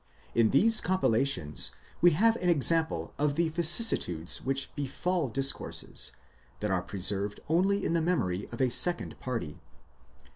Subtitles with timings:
[0.33, 1.69] In these compilations
[2.01, 6.11] we have an example of the vicissitudes which befal discourses,
[6.59, 9.59] that are preserved only in the memory of a second party.